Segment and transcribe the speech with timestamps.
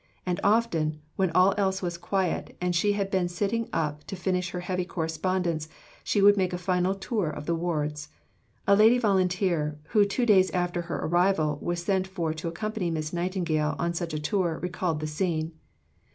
[0.25, 4.49] And often, when all else was quiet, and she had been sitting up to finish
[4.49, 5.69] her heavy correspondence,
[6.03, 8.09] she would make a final tour of the wards.
[8.65, 13.13] A lady volunteer, who two days after her arrival was sent for to accompany Miss
[13.13, 15.51] Nightingale on such a tour, recalled the scene.